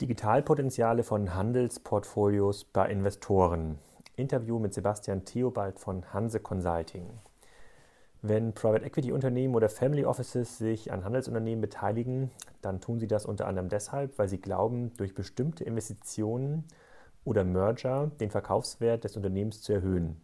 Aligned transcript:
Digitalpotenziale 0.00 1.02
von 1.02 1.34
Handelsportfolios 1.34 2.62
bei 2.66 2.88
Investoren. 2.88 3.80
Interview 4.14 4.60
mit 4.60 4.72
Sebastian 4.72 5.24
Theobald 5.24 5.80
von 5.80 6.14
Hanse 6.14 6.38
Consulting. 6.38 7.10
Wenn 8.22 8.52
Private 8.52 8.84
Equity 8.84 9.10
Unternehmen 9.10 9.56
oder 9.56 9.68
Family 9.68 10.04
Offices 10.04 10.56
sich 10.56 10.92
an 10.92 11.02
Handelsunternehmen 11.02 11.60
beteiligen, 11.60 12.30
dann 12.62 12.80
tun 12.80 13.00
sie 13.00 13.08
das 13.08 13.26
unter 13.26 13.48
anderem 13.48 13.68
deshalb, 13.68 14.16
weil 14.20 14.28
sie 14.28 14.40
glauben, 14.40 14.92
durch 14.98 15.16
bestimmte 15.16 15.64
Investitionen 15.64 16.62
oder 17.24 17.42
Merger 17.42 18.12
den 18.20 18.30
Verkaufswert 18.30 19.02
des 19.02 19.16
Unternehmens 19.16 19.62
zu 19.62 19.72
erhöhen. 19.72 20.20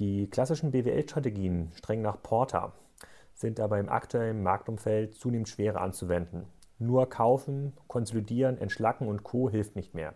Die 0.00 0.28
klassischen 0.28 0.72
BWL-Strategien, 0.72 1.70
streng 1.76 2.02
nach 2.02 2.20
Porter, 2.20 2.72
sind 3.34 3.60
aber 3.60 3.78
im 3.78 3.88
aktuellen 3.88 4.42
Marktumfeld 4.42 5.14
zunehmend 5.14 5.48
schwerer 5.48 5.80
anzuwenden. 5.80 6.46
Nur 6.80 7.10
kaufen, 7.10 7.74
konsolidieren, 7.88 8.56
entschlacken 8.58 9.06
und 9.06 9.22
Co. 9.22 9.50
hilft 9.50 9.76
nicht 9.76 9.94
mehr. 9.94 10.14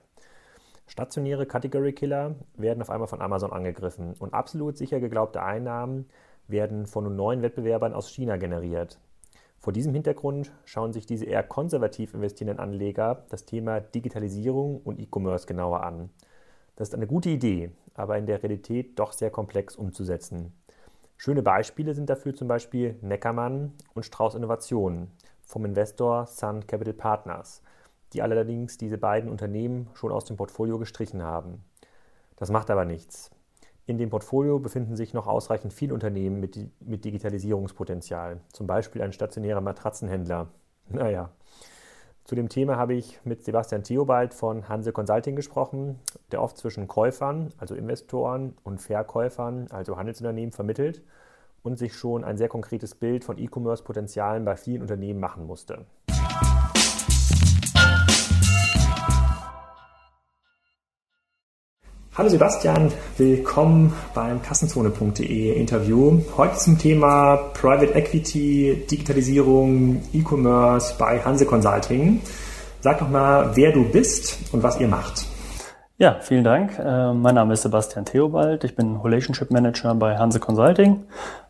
Stationäre 0.87 1.45
Category 1.45 1.93
Killer 1.93 2.37
werden 2.57 2.81
auf 2.81 2.89
einmal 2.89 3.07
von 3.07 3.21
Amazon 3.21 3.53
angegriffen 3.53 4.15
und 4.19 4.33
absolut 4.33 4.79
sicher 4.79 4.99
geglaubte 4.99 5.43
Einnahmen 5.43 6.07
werden 6.49 6.87
von 6.87 7.15
neuen 7.15 7.43
Wettbewerbern 7.43 7.93
aus 7.93 8.11
China 8.11 8.39
generiert. 8.39 8.99
Vor 9.59 9.75
diesem 9.75 9.93
Hintergrund 9.93 10.53
schauen 10.65 10.95
sich 10.95 11.05
diese 11.05 11.27
eher 11.27 11.43
konservativ 11.43 12.15
investierenden 12.15 12.61
Anleger 12.61 13.25
das 13.29 13.45
Thema 13.45 13.81
Digitalisierung 13.81 14.81
und 14.85 14.99
E-Commerce 14.99 15.47
genauer 15.47 15.83
an. 15.83 16.09
Das 16.77 16.89
ist 16.89 16.95
eine 16.95 17.07
gute 17.07 17.29
Idee, 17.29 17.73
aber 17.95 18.17
in 18.17 18.27
der 18.27 18.43
Realität 18.43 18.99
doch 18.99 19.13
sehr 19.13 19.31
komplex 19.31 19.77
umzusetzen. 19.77 20.53
Schöne 21.17 21.43
Beispiele 21.43 21.95
sind 21.95 22.11
dafür 22.11 22.35
zum 22.35 22.49
Beispiel 22.49 22.97
Neckermann 23.01 23.73
und 23.95 24.05
Strauß 24.05 24.35
Innovationen, 24.35 25.11
vom 25.55 25.65
Investor 25.65 26.27
Sun 26.27 26.67
Capital 26.67 26.95
Partners, 26.95 27.63
die 28.13 28.23
allerdings 28.23 28.77
diese 28.77 28.99
beiden 28.99 29.31
Unternehmen 29.31 29.89
schon 29.95 30.11
aus 30.11 30.25
dem 30.25 30.37
Portfolio 30.37 30.81
gestrichen 30.81 31.23
haben. 31.23 31.63
Das 32.35 32.51
macht 32.51 32.71
aber 32.71 32.85
nichts. 32.85 33.31
In 33.87 33.97
dem 33.97 34.11
Portfolio 34.11 34.59
befinden 34.59 34.97
sich 34.97 35.15
noch 35.15 35.29
ausreichend 35.29 35.73
viele 35.73 35.95
Unternehmen 35.95 36.41
mit, 36.41 36.59
mit 36.81 37.05
Digitalisierungspotenzial, 37.05 38.41
zum 38.53 38.67
Beispiel 38.67 39.01
ein 39.01 39.13
stationärer 39.13 39.61
Matratzenhändler. 39.61 40.49
Naja. 40.89 41.31
Zu 42.25 42.35
dem 42.35 42.49
Thema 42.49 42.77
habe 42.77 42.95
ich 42.95 43.21
mit 43.25 43.45
Sebastian 43.45 43.85
Theobald 43.85 44.35
von 44.35 44.69
Hanse 44.69 44.93
Consulting 44.93 45.37
gesprochen, 45.37 46.01
der 46.33 46.43
oft 46.43 46.59
zwischen 46.59 46.89
Käufern, 46.89 47.53
also 47.59 47.75
Investoren, 47.75 48.55
und 48.65 48.83
Verkäufern, 48.83 49.69
also 49.71 49.97
Handelsunternehmen, 49.97 50.53
vermittelt 50.53 51.03
und 51.65 51.79
sich 51.79 51.95
schon 51.95 52.25
ein 52.25 52.37
sehr 52.37 52.49
konkretes 52.49 52.95
Bild 52.95 53.25
von 53.25 53.39
E-Commerce-Potenzialen 53.39 54.45
bei 54.45 54.55
vielen 54.55 54.83
Unternehmen 54.83 55.19
machen 55.19 55.47
musste. 55.47 55.87
Hallo 62.17 62.29
Sebastian, 62.29 62.93
willkommen 63.17 63.93
beim 64.15 64.41
Kassenzone.de 64.41 65.59
Interview. 65.59 66.21
Heute 66.37 66.57
zum 66.59 66.79
Thema 66.79 67.37
Private 67.55 67.95
Equity, 67.95 68.85
Digitalisierung, 68.89 70.01
E-Commerce 70.13 70.95
bei 70.97 71.19
Hanse 71.19 71.45
Consulting. 71.45 72.21
Sag 72.81 72.99
doch 73.01 73.09
mal, 73.09 73.57
wer 73.57 73.73
du 73.73 73.91
bist 73.91 74.53
und 74.53 74.63
was 74.63 74.79
ihr 74.79 74.87
macht. 74.87 75.27
Ja, 75.97 76.19
vielen 76.21 76.45
Dank. 76.45 76.79
Äh, 76.79 77.15
mein 77.15 77.37
Name 77.37 77.55
ist 77.55 77.63
Sebastian 77.63 78.05
Theobald. 78.05 78.65
Ich 78.65 78.77
bin 78.77 78.97
Relationship 78.97 79.51
Manager 79.51 79.95
bei 79.95 80.17
Hanse 80.19 80.41
Consulting. 80.41 81.05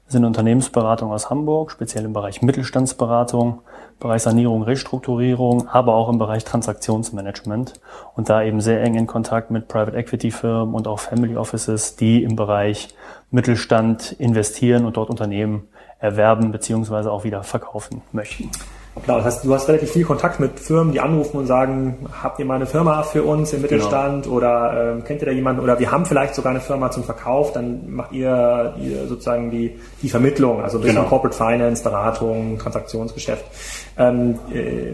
Wir 0.07 0.13
sind 0.13 0.25
Unternehmensberatung 0.27 1.11
aus 1.13 1.31
Hamburg, 1.31 1.71
speziell 1.71 2.05
im 2.05 2.13
Bereich 2.13 2.43
Mittelstandsberatung, 2.43 3.63
Bereich 3.99 4.23
Sanierung, 4.23 4.63
Restrukturierung, 4.63 5.67
aber 5.69 5.95
auch 5.95 6.11
im 6.11 6.19
Bereich 6.19 6.45
Transaktionsmanagement 6.45 7.75
und 8.15 8.29
da 8.29 8.43
eben 8.43 8.61
sehr 8.61 8.83
eng 8.83 8.97
in 8.97 9.07
Kontakt 9.07 9.51
mit 9.51 9.67
Private 9.67 9.97
Equity 9.97 10.31
Firmen 10.31 10.75
und 10.75 10.87
auch 10.89 10.99
Family 10.99 11.37
Offices, 11.39 11.97
die 11.97 12.23
im 12.23 12.37
Bereich 12.37 12.95
Mittelstand 13.31 14.13
investieren 14.13 14.85
und 14.85 14.99
dort 14.99 15.09
Unternehmen 15.09 15.69
erwerben 15.99 16.53
bzw. 16.53 17.09
auch 17.09 17.25
wieder 17.25 17.43
verkaufen 17.43 18.03
möchten. 18.13 18.51
Genau, 19.03 19.17
das 19.17 19.27
heißt, 19.27 19.45
du 19.45 19.53
hast 19.53 19.69
relativ 19.69 19.91
viel 19.91 20.05
Kontakt 20.05 20.39
mit 20.39 20.61
Firmen, 20.61 20.93
die 20.93 21.01
anrufen 21.01 21.39
und 21.39 21.47
sagen, 21.47 22.07
habt 22.23 22.39
ihr 22.39 22.45
mal 22.45 22.55
eine 22.55 22.67
Firma 22.67 23.03
für 23.03 23.25
uns 23.25 23.53
im 23.53 23.63
Mittelstand 23.63 24.25
genau. 24.25 24.37
oder 24.37 24.97
äh, 24.99 25.01
kennt 25.03 25.21
ihr 25.21 25.27
da 25.27 25.33
jemanden 25.33 25.63
oder 25.63 25.79
wir 25.81 25.91
haben 25.91 26.07
vielleicht 26.07 26.35
sogar 26.35 26.51
eine 26.51 26.61
Firma 26.61 26.91
zum 26.93 27.03
Verkauf, 27.03 27.53
dann 27.53 27.93
macht 27.93 28.13
ihr, 28.13 28.75
ihr 28.81 29.09
sozusagen 29.09 29.51
die, 29.51 29.79
die 30.01 30.09
Vermittlung, 30.09 30.63
also 30.63 30.79
durch 30.79 30.95
genau. 30.95 31.07
Corporate 31.07 31.37
Finance, 31.37 31.83
Beratung, 31.83 32.57
Transaktionsgeschäft. 32.59 33.45
Ähm, 33.99 34.39
äh, 34.53 34.93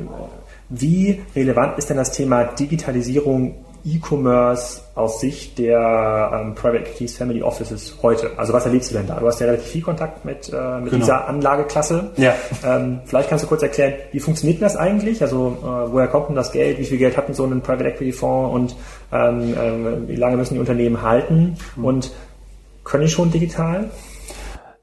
wie 0.71 1.21
relevant 1.37 1.78
ist 1.78 1.91
denn 1.91 1.97
das 1.99 2.12
Thema 2.12 2.44
Digitalisierung 2.44 3.56
E-Commerce 3.84 4.82
aus 4.94 5.20
Sicht 5.20 5.58
der 5.58 6.30
ähm, 6.32 6.54
Private 6.54 6.84
Equities 6.84 7.16
Family 7.16 7.42
Offices 7.42 7.96
heute? 8.02 8.30
Also 8.36 8.52
was 8.52 8.66
erlebst 8.66 8.91
du 8.91 8.96
denn 8.96 9.06
da? 9.06 9.18
Du 9.18 9.26
hast 9.26 9.41
ja 9.41 9.46
relativ 9.46 9.68
viel 9.68 9.82
Kontakt 9.82 10.24
mit, 10.24 10.50
äh, 10.52 10.80
mit 10.80 10.91
genau. 10.91 11.04
dieser 11.04 11.28
Anlageklasse. 11.28 12.10
Ja. 12.16 12.34
Ähm, 12.64 13.00
vielleicht 13.04 13.28
kannst 13.28 13.44
du 13.44 13.48
kurz 13.48 13.62
erklären, 13.62 13.94
wie 14.12 14.20
funktioniert 14.20 14.62
das 14.62 14.76
eigentlich? 14.76 15.22
Also 15.22 15.56
äh, 15.60 15.92
woher 15.92 16.08
kommt 16.08 16.28
denn 16.28 16.36
das 16.36 16.52
Geld? 16.52 16.78
Wie 16.78 16.84
viel 16.84 16.98
Geld 16.98 17.16
hat 17.16 17.28
denn 17.28 17.34
so 17.34 17.44
ein 17.44 17.60
Private 17.60 17.88
Equity 17.88 18.12
Fonds 18.12 18.54
und 18.54 18.76
ähm, 19.12 19.54
äh, 19.54 20.08
wie 20.08 20.16
lange 20.16 20.36
müssen 20.36 20.54
die 20.54 20.60
Unternehmen 20.60 21.02
halten? 21.02 21.56
Mhm. 21.76 21.84
Und 21.84 22.12
können 22.84 23.04
die 23.04 23.10
schon 23.10 23.30
digital? 23.30 23.90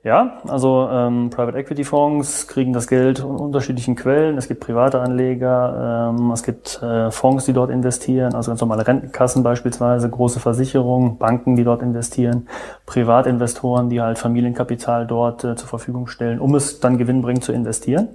Ja, 0.07 0.37
also 0.47 0.87
ähm, 0.89 1.31
Private 1.31 1.57
Equity 1.57 1.83
Fonds 1.83 2.47
kriegen 2.47 2.71
das 2.71 2.87
Geld 2.87 3.19
in 3.19 3.25
unterschiedlichen 3.25 3.97
Quellen. 3.97 4.37
Es 4.37 4.47
gibt 4.47 4.61
private 4.61 5.01
Anleger, 5.01 6.13
ähm, 6.17 6.31
es 6.31 6.43
gibt 6.43 6.81
äh, 6.81 7.11
Fonds, 7.11 7.43
die 7.43 7.51
dort 7.51 7.69
investieren, 7.69 8.33
also 8.33 8.49
ganz 8.51 8.61
normale 8.61 8.87
Rentenkassen 8.87 9.43
beispielsweise, 9.43 10.09
große 10.09 10.39
Versicherungen, 10.39 11.17
Banken, 11.17 11.57
die 11.57 11.65
dort 11.65 11.81
investieren, 11.81 12.47
Privatinvestoren, 12.85 13.89
die 13.89 13.99
halt 13.99 14.17
Familienkapital 14.17 15.05
dort 15.07 15.43
äh, 15.43 15.57
zur 15.57 15.67
Verfügung 15.67 16.07
stellen, 16.07 16.39
um 16.39 16.55
es 16.55 16.79
dann 16.79 16.97
gewinnbringend 16.97 17.43
zu 17.43 17.51
investieren. 17.51 18.07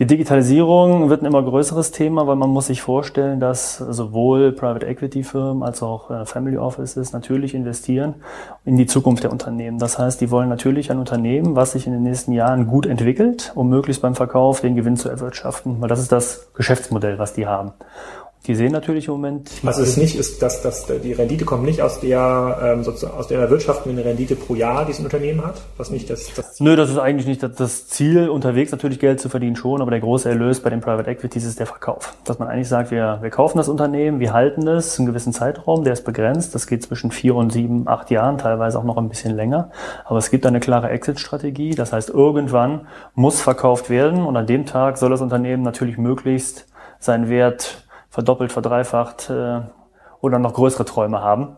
Die 0.00 0.06
Digitalisierung 0.06 1.08
wird 1.08 1.22
ein 1.22 1.26
immer 1.26 1.42
größeres 1.42 1.92
Thema, 1.92 2.26
weil 2.26 2.34
man 2.34 2.50
muss 2.50 2.66
sich 2.66 2.82
vorstellen, 2.82 3.38
dass 3.38 3.78
sowohl 3.78 4.50
Private 4.50 4.86
Equity 4.86 5.22
Firmen 5.22 5.62
als 5.62 5.84
auch 5.84 6.10
äh, 6.10 6.26
Family 6.26 6.56
Offices 6.56 7.12
natürlich 7.12 7.54
investieren 7.54 8.16
in 8.64 8.76
die 8.76 8.86
Zukunft 8.86 9.22
der 9.22 9.30
Unternehmen. 9.30 9.78
Das 9.78 9.96
heißt, 9.96 10.20
die 10.20 10.32
wollen 10.32 10.48
natürlich 10.48 10.90
ein 10.90 10.98
Unternehmen, 10.98 11.54
was 11.54 11.72
sich 11.72 11.86
in 11.86 11.92
den 11.92 12.02
nächsten 12.02 12.32
Jahren 12.32 12.66
gut 12.66 12.86
entwickelt, 12.86 13.52
um 13.54 13.68
möglichst 13.68 14.02
beim 14.02 14.16
Verkauf 14.16 14.60
den 14.60 14.74
Gewinn 14.74 14.96
zu 14.96 15.08
erwirtschaften, 15.08 15.80
weil 15.80 15.88
das 15.88 16.00
ist 16.00 16.10
das 16.10 16.48
Geschäftsmodell, 16.54 17.20
was 17.20 17.34
die 17.34 17.46
haben. 17.46 17.72
Die 18.46 18.54
sehen 18.54 18.72
natürlich 18.72 19.06
im 19.06 19.14
Moment. 19.14 19.50
Also 19.64 19.80
es 19.80 19.90
ist 19.90 19.96
nicht, 19.96 20.16
ist, 20.16 20.42
dass, 20.42 20.60
dass 20.60 20.86
die 20.86 21.14
Rendite 21.14 21.46
kommt 21.46 21.64
nicht 21.64 21.80
aus 21.80 22.00
der 22.00 22.58
ähm, 22.62 22.84
sozusagen 22.84 23.16
aus 23.16 23.26
der 23.26 23.40
erwirtschaftenden 23.40 24.04
Rendite 24.04 24.36
pro 24.36 24.54
Jahr, 24.54 24.84
die 24.84 24.92
das 24.92 25.00
Unternehmen 25.00 25.46
hat. 25.46 25.62
Was 25.78 25.90
nicht 25.90 26.10
das, 26.10 26.30
das 26.34 26.60
Nö, 26.60 26.76
das 26.76 26.90
ist 26.90 26.98
eigentlich 26.98 27.26
nicht 27.26 27.42
das 27.42 27.88
Ziel. 27.88 28.28
Unterwegs 28.28 28.70
natürlich 28.70 29.00
Geld 29.00 29.18
zu 29.18 29.30
verdienen 29.30 29.56
schon, 29.56 29.80
aber 29.80 29.90
der 29.90 30.00
große 30.00 30.28
Erlös 30.28 30.60
bei 30.60 30.68
den 30.68 30.82
Private 30.82 31.10
Equities 31.10 31.46
ist 31.46 31.58
der 31.58 31.66
Verkauf. 31.66 32.14
Dass 32.24 32.38
man 32.38 32.48
eigentlich 32.48 32.68
sagt, 32.68 32.90
wir, 32.90 33.18
wir 33.22 33.30
kaufen 33.30 33.56
das 33.56 33.70
Unternehmen, 33.70 34.20
wir 34.20 34.34
halten 34.34 34.68
es 34.68 34.98
einen 34.98 35.06
gewissen 35.06 35.32
Zeitraum, 35.32 35.82
der 35.82 35.94
ist 35.94 36.04
begrenzt. 36.04 36.54
Das 36.54 36.66
geht 36.66 36.82
zwischen 36.82 37.12
vier 37.12 37.36
und 37.36 37.50
sieben, 37.50 37.88
acht 37.88 38.10
Jahren, 38.10 38.36
teilweise 38.36 38.78
auch 38.78 38.84
noch 38.84 38.98
ein 38.98 39.08
bisschen 39.08 39.34
länger. 39.34 39.70
Aber 40.04 40.18
es 40.18 40.30
gibt 40.30 40.44
eine 40.44 40.60
klare 40.60 40.90
Exit-Strategie. 40.90 41.74
Das 41.74 41.94
heißt, 41.94 42.10
irgendwann 42.10 42.88
muss 43.14 43.40
verkauft 43.40 43.88
werden 43.88 44.26
und 44.26 44.36
an 44.36 44.46
dem 44.46 44.66
Tag 44.66 44.98
soll 44.98 45.08
das 45.08 45.22
Unternehmen 45.22 45.62
natürlich 45.62 45.96
möglichst 45.96 46.66
seinen 46.98 47.28
Wert 47.28 47.83
verdoppelt, 48.14 48.52
verdreifacht 48.52 49.28
äh, 49.28 49.62
oder 50.20 50.38
noch 50.38 50.54
größere 50.54 50.84
Träume 50.84 51.20
haben. 51.20 51.56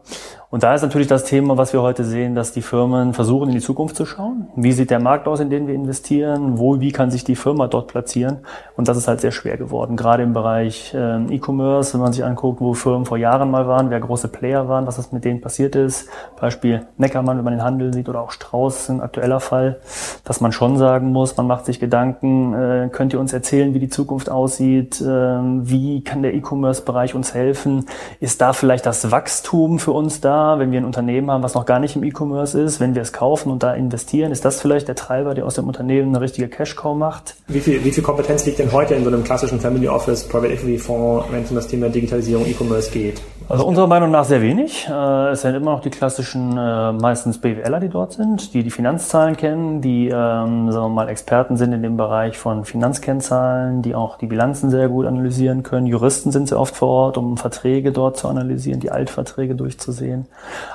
Und 0.49 0.63
da 0.63 0.75
ist 0.75 0.83
natürlich 0.83 1.09
das 1.09 1.25
Thema, 1.25 1.59
was 1.59 1.73
wir 1.73 1.83
heute 1.83 2.05
sehen, 2.05 2.37
dass 2.37 2.53
die 2.53 2.63
Firmen 2.63 3.15
versuchen, 3.15 3.49
in 3.49 3.55
die 3.57 3.61
Zukunft 3.61 3.97
zu 3.97 4.07
schauen. 4.07 4.47
Wie 4.55 4.71
sieht 4.71 4.91
der 4.91 5.01
Markt 5.01 5.27
aus, 5.27 5.41
in 5.41 5.51
den 5.51 5.67
wir 5.67 5.75
investieren? 5.75 6.59
Wo, 6.59 6.79
wie 6.79 6.93
kann 6.93 7.11
sich 7.11 7.25
die 7.25 7.35
Firma 7.35 7.67
dort 7.67 7.89
platzieren? 7.89 8.39
Und 8.77 8.87
das 8.87 8.97
ist 8.97 9.09
halt 9.09 9.21
sehr 9.21 9.33
schwer 9.33 9.57
geworden. 9.57 9.97
Gerade 9.97 10.23
im 10.23 10.33
Bereich 10.33 10.95
äh, 10.95 11.35
E-Commerce, 11.35 11.95
wenn 11.95 12.01
man 12.01 12.13
sich 12.13 12.25
anguckt, 12.25 12.61
wo 12.61 12.75
Firmen 12.75 13.07
vor 13.07 13.19
Jahren 13.19 13.51
mal 13.51 13.67
waren, 13.67 13.91
wer 13.91 13.99
große 13.99 14.29
Player 14.29 14.69
waren, 14.69 14.87
was 14.87 14.97
das 14.97 15.11
mit 15.11 15.25
denen 15.25 15.41
passiert 15.41 15.75
ist. 15.75 16.09
Beispiel 16.41 16.87
Neckermann, 16.97 17.39
wenn 17.39 17.45
man 17.45 17.55
den 17.55 17.65
Handel 17.65 17.93
sieht, 17.93 18.09
oder 18.09 18.21
auch 18.21 18.31
Strauß, 18.31 18.91
ein 18.91 19.01
aktueller 19.01 19.41
Fall, 19.41 19.81
dass 20.25 20.41
man 20.41 20.53
schon 20.53 20.79
sagen 20.79 21.11
muss, 21.11 21.37
man 21.37 21.49
macht 21.49 21.67
sich 21.67 21.81
Gedanken, 21.81 22.55
äh, 22.55 22.89
könnt 22.93 23.13
ihr 23.13 23.19
uns 23.19 23.33
erzählen, 23.33 23.75
wie 23.75 23.81
die 23.81 23.89
Zukunft 23.89 24.31
aussieht? 24.31 25.01
Äh, 25.01 25.05
wie 25.05 26.05
kann 26.05 26.23
der 26.23 26.35
E-Commerce-Bereich 26.35 27.17
uns 27.17 27.35
helfen? 27.35 27.87
Ist 28.21 28.41
da 28.41 28.53
vielleicht 28.53 28.87
das 28.87 29.11
Wachstum 29.11 29.81
für 29.81 29.91
uns 29.91 30.21
da? 30.21 30.36
Wenn 30.59 30.71
wir 30.71 30.81
ein 30.81 30.85
Unternehmen 30.85 31.31
haben, 31.31 31.43
was 31.43 31.55
noch 31.55 31.67
gar 31.67 31.79
nicht 31.79 31.97
im 31.97 32.05
E-Commerce 32.05 32.61
ist, 32.61 32.81
wenn 32.81 32.95
wir 32.95 33.03
es 33.03 33.13
kaufen 33.13 33.51
und 33.51 33.63
da 33.63 33.75
investieren, 33.75 34.33
ist 34.33 34.45
das 34.45 34.61
vielleicht 34.61 34.89
der 34.89 34.95
Treiber, 34.95 35.35
der 35.35 35.47
aus 35.47 35.55
dem 35.55 35.67
Unternehmen 35.67 36.09
eine 36.09 36.21
richtige 36.21 36.49
Cash-Cow 36.49 36.97
macht? 36.97 37.37
Wie 37.49 37.61
viel, 37.61 37.85
wie 37.85 37.91
viel 37.91 38.03
Kompetenz 38.03 38.47
liegt 38.47 38.59
denn 38.59 38.73
heute 38.73 38.95
in 38.95 39.05
so 39.05 39.11
einem 39.11 39.25
klassischen 39.25 39.61
Family 39.61 39.89
Office, 39.89 40.27
Private 40.29 40.53
Equity 40.53 40.79
Fonds, 40.79 41.27
wenn 41.31 41.43
es 41.43 41.51
um 41.51 41.57
das 41.57 41.67
Thema 41.67 41.89
Digitalisierung, 41.89 42.47
E-Commerce 42.47 42.91
geht? 42.91 43.21
Also 43.49 43.65
unserer 43.65 43.87
Meinung 43.87 44.11
nach 44.11 44.25
sehr 44.25 44.43
wenig. 44.43 44.89
Äh, 44.91 45.31
es 45.31 45.43
sind 45.43 45.55
immer 45.55 45.73
noch 45.73 45.81
die 45.81 45.91
klassischen, 45.91 46.59
äh, 46.59 46.93
meistens 46.93 47.39
BWLer, 47.39 47.79
die 47.79 47.89
dort 47.89 48.15
sind, 48.15 48.53
die 48.55 48.65
die 48.65 48.73
Finanzzahlen 48.73 49.37
kennen, 49.37 49.81
die, 49.81 50.07
ähm, 50.07 50.73
sagen 50.73 50.87
wir 50.87 50.89
mal, 50.89 51.09
Experten 51.09 51.57
sind 51.57 51.73
in 51.73 51.83
dem 51.83 51.97
Bereich 51.97 52.39
von 52.39 52.65
Finanzkennzahlen, 52.65 53.83
die 53.83 53.95
auch 53.95 54.19
die 54.19 54.27
Bilanzen 54.27 54.71
sehr 54.71 54.89
gut 54.89 55.07
analysieren 55.07 55.63
können. 55.63 55.87
Juristen 55.87 56.33
sind 56.33 56.49
sehr 56.49 56.59
oft 56.59 56.75
vor 56.75 56.89
Ort, 56.89 57.19
um 57.19 57.37
Verträge 57.37 57.93
dort 57.93 58.17
zu 58.17 58.27
analysieren, 58.27 58.81
die 58.81 58.91
Altverträge 58.91 59.55
durchzusehen. 59.55 60.26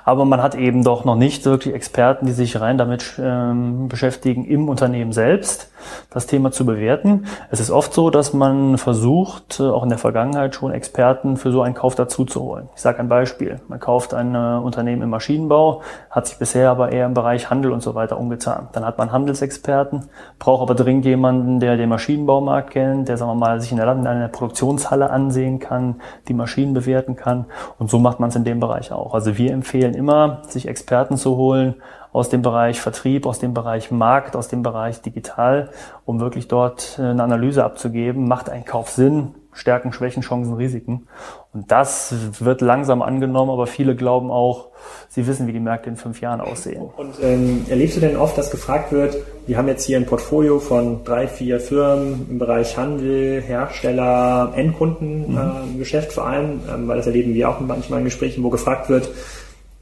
Aber 0.04 0.26
man 0.26 0.42
hat 0.42 0.56
eben 0.56 0.84
doch 0.84 1.06
noch 1.06 1.16
nicht 1.16 1.46
wirklich 1.46 1.74
Experten, 1.74 2.26
die 2.26 2.32
sich 2.32 2.60
rein 2.60 2.78
damit 2.78 3.20
ähm, 3.20 3.88
beschäftigen 3.88 4.46
im 4.46 4.70
Unternehmen 4.70 5.14
selbst 5.14 5.71
das 6.10 6.28
Thema 6.28 6.52
zu 6.52 6.66
bewerten. 6.66 7.26
Es 7.50 7.60
ist 7.60 7.72
oft 7.72 7.94
so, 7.94 8.10
dass 8.10 8.34
man 8.34 8.78
versucht, 8.78 9.60
äh, 9.60 9.64
auch 9.64 9.84
in 9.84 9.90
der 9.90 9.98
Vergangenheit 9.98 10.56
schon 10.56 10.72
Experten 10.72 11.38
für 11.38 11.52
so 11.52 11.62
einen 11.62 11.76
Kauf 11.76 11.96
dazu 11.96 12.26
zu 12.26 12.42
holen. 12.42 12.70
Ich 12.76 12.82
sage 12.82 13.00
ein 13.00 13.10
Beispiel. 13.10 13.60
Man 13.68 13.80
kauft 13.80 14.14
ein 14.14 14.36
äh, 14.36 14.60
Unternehmen 14.64 15.02
im 15.02 15.10
Maschinenbau, 15.10 15.82
hat 16.10 16.28
sich 16.28 16.38
bisher 16.38 16.70
aber 16.70 16.92
eher 16.92 17.06
im 17.06 17.14
Bereich 17.14 17.50
Handel 17.50 17.72
und 17.72 17.82
so 17.82 17.96
weiter 17.96 18.20
umgetan. 18.20 18.70
Dann 18.74 18.86
hat 18.86 18.98
man 18.98 19.12
Handelsexperten, 19.12 20.10
braucht 20.40 20.62
aber 20.62 20.76
dringend 20.76 21.06
jemanden, 21.06 21.60
der 21.60 21.78
den 21.78 21.90
Maschinenbaumarkt 21.90 22.72
kennt, 22.72 23.08
der, 23.10 23.18
sagen 23.18 23.32
wir 23.32 23.36
mal, 23.36 23.62
sich 23.62 23.72
in 23.72 23.78
der, 23.78 23.92
in 23.92 24.08
einer 24.08 24.28
Produktionshalle 24.28 25.10
ansehen 25.10 25.60
kann, 25.60 26.02
die 26.28 26.34
Maschinen 26.34 26.74
bewerten 26.74 27.16
kann. 27.16 27.46
Und 27.80 27.90
so 27.90 28.00
macht 28.00 28.20
man 28.20 28.30
es 28.30 28.36
in 28.36 28.44
dem 28.44 28.60
Bereich 28.60 28.92
auch. 28.92 29.14
Also 29.14 29.38
wir 29.38 29.52
empfehlen 29.52 29.94
immer, 29.94 30.42
sich 30.48 30.68
Experten 30.68 31.18
zu 31.18 31.36
holen, 31.38 31.76
aus 32.14 32.30
dem 32.30 32.42
Bereich 32.42 32.82
Vertrieb, 32.82 33.26
aus 33.26 33.40
dem 33.40 33.54
Bereich 33.54 33.92
Markt, 33.92 34.36
aus 34.36 34.48
dem 34.48 34.64
Bereich 34.64 35.02
Digital, 35.02 35.70
um 36.06 36.20
wirklich 36.20 36.48
dort 36.48 36.98
äh, 37.00 37.04
eine 37.04 37.24
Analyse 37.24 37.64
abzugeben. 37.64 38.28
Macht 38.28 38.50
ein 38.50 38.66
Kauf 38.66 38.90
Sinn? 38.90 39.36
Stärken, 39.54 39.92
Schwächen, 39.92 40.24
Chancen, 40.24 40.54
Risiken. 40.54 41.08
Und 41.54 41.72
das 41.72 42.14
wird 42.40 42.62
langsam 42.62 43.02
angenommen, 43.02 43.52
aber 43.52 43.68
viele 43.68 43.98
glauben 43.98 44.32
auch, 44.32 44.70
sie 45.10 45.28
wissen, 45.28 45.46
wie 45.46 45.52
die 45.52 45.60
Märkte 45.60 45.90
in 45.90 45.98
fünf 45.98 46.22
Jahren 46.22 46.40
aussehen. 46.40 46.84
Und 46.96 47.16
ähm, 47.22 47.66
erlebst 47.68 47.98
du 47.98 48.00
denn 48.00 48.16
oft, 48.16 48.38
dass 48.38 48.50
gefragt 48.50 48.94
wird, 48.94 49.18
wir 49.48 49.58
haben 49.58 49.68
jetzt 49.68 49.84
hier 49.84 49.98
ein 49.98 50.06
Portfolio 50.06 50.60
von 50.60 51.04
drei, 51.04 51.28
vier 51.28 51.60
Firmen 51.60 52.28
im 52.30 52.40
Bereich 52.40 52.78
Handel, 52.78 53.42
Hersteller, 53.42 54.54
Endkundengeschäft 54.56 56.08
mhm. 56.08 56.12
äh, 56.12 56.14
vor 56.14 56.28
allem, 56.28 56.62
ähm, 56.74 56.88
weil 56.88 56.98
das 56.98 57.08
erleben 57.08 57.34
wir 57.34 57.50
auch 57.50 57.60
manchmal 57.60 58.00
in 58.00 58.06
Gesprächen, 58.06 58.44
wo 58.44 58.50
gefragt 58.50 58.88
wird, 58.88 59.10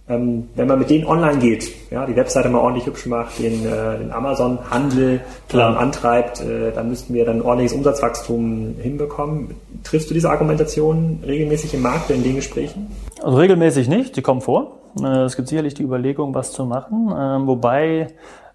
ähm, 0.10 0.50
wenn 0.56 0.68
man 0.68 0.80
mit 0.80 0.90
denen 0.90 1.06
online 1.06 1.38
geht, 1.38 1.72
ja, 1.92 2.06
die 2.06 2.16
Webseite 2.16 2.50
mal 2.50 2.60
ordentlich 2.60 2.88
hübsch 2.88 3.06
macht, 3.06 3.38
den, 3.38 3.66
äh, 3.66 4.00
den 4.00 4.12
Amazon-Handel 4.12 5.22
ähm, 5.54 5.60
antreibt, 5.60 6.42
äh, 6.42 6.72
dann 6.74 6.90
müssten 6.90 7.14
wir 7.14 7.26
dann 7.26 7.38
ein 7.38 7.42
ordentliches 7.44 7.78
Umsatzwachstum 7.78 8.76
hinbekommen. 8.82 9.52
Triffst 9.84 10.10
du 10.10 10.16
diese 10.16 10.30
Argumentation 10.30 11.20
regelmäßig 11.26 11.76
im 11.76 11.84
Markt 11.84 12.10
in 12.10 12.24
den 12.24 12.36
Gesprächen? 12.36 12.88
Also 13.22 13.38
regelmäßig 13.38 13.88
nicht, 13.88 14.16
die 14.16 14.24
kommen 14.24 14.42
vor. 14.42 14.80
Äh, 15.00 15.24
es 15.24 15.36
gibt 15.36 15.48
sicherlich 15.48 15.76
die 15.76 15.84
Überlegung, 15.84 16.34
was 16.34 16.54
zu 16.54 16.66
machen, 16.66 17.14
ähm, 17.16 17.46
wobei 17.46 18.08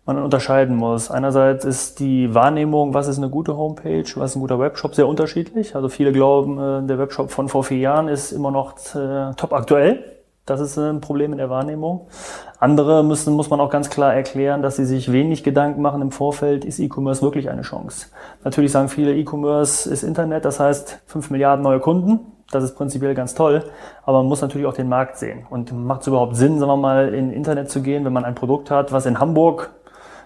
man 0.06 0.18
unterscheiden 0.18 0.76
muss. 0.76 1.10
Einerseits 1.10 1.64
ist 1.64 2.00
die 2.00 2.34
Wahrnehmung, 2.34 2.94
was 2.94 3.08
ist 3.08 3.18
eine 3.18 3.30
gute 3.30 3.56
Homepage, 3.56 4.04
was 4.16 4.32
ist 4.32 4.36
ein 4.36 4.40
guter 4.40 4.58
Webshop, 4.58 4.94
sehr 4.94 5.06
unterschiedlich. 5.06 5.76
Also 5.76 5.88
viele 5.88 6.12
glauben, 6.12 6.58
äh, 6.58 6.86
der 6.86 6.98
Webshop 6.98 7.30
von 7.30 7.48
vor 7.48 7.62
vier 7.62 7.78
Jahren 7.78 8.08
ist 8.08 8.32
immer 8.32 8.50
noch 8.50 8.74
äh, 8.94 9.32
top 9.36 9.52
aktuell. 9.52 10.13
Das 10.46 10.60
ist 10.60 10.76
ein 10.76 11.00
Problem 11.00 11.32
in 11.32 11.38
der 11.38 11.48
Wahrnehmung. 11.48 12.06
Andere 12.58 13.02
müssen, 13.02 13.32
muss 13.32 13.48
man 13.48 13.60
auch 13.60 13.70
ganz 13.70 13.88
klar 13.88 14.12
erklären, 14.12 14.60
dass 14.60 14.76
sie 14.76 14.84
sich 14.84 15.10
wenig 15.10 15.42
Gedanken 15.42 15.80
machen 15.80 16.02
im 16.02 16.10
Vorfeld, 16.10 16.66
ist 16.66 16.78
E-Commerce 16.78 17.22
wirklich 17.22 17.48
eine 17.48 17.62
Chance? 17.62 18.08
Natürlich 18.44 18.70
sagen 18.70 18.88
viele, 18.88 19.16
E-Commerce 19.16 19.88
ist 19.88 20.02
Internet, 20.02 20.44
das 20.44 20.60
heißt 20.60 21.00
fünf 21.06 21.30
Milliarden 21.30 21.62
neue 21.62 21.80
Kunden. 21.80 22.20
Das 22.50 22.62
ist 22.62 22.74
prinzipiell 22.74 23.14
ganz 23.14 23.34
toll, 23.34 23.64
aber 24.04 24.18
man 24.18 24.26
muss 24.26 24.42
natürlich 24.42 24.66
auch 24.66 24.74
den 24.74 24.90
Markt 24.90 25.16
sehen. 25.16 25.46
Und 25.48 25.72
macht 25.72 26.02
es 26.02 26.08
überhaupt 26.08 26.36
Sinn, 26.36 26.58
sagen 26.58 26.70
wir 26.70 26.76
mal, 26.76 27.14
in 27.14 27.32
Internet 27.32 27.70
zu 27.70 27.80
gehen, 27.80 28.04
wenn 28.04 28.12
man 28.12 28.26
ein 28.26 28.34
Produkt 28.34 28.70
hat, 28.70 28.92
was 28.92 29.06
in 29.06 29.18
Hamburg 29.18 29.70